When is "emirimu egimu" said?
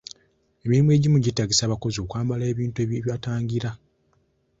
0.63-1.17